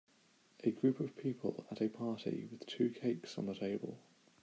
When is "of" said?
0.99-1.15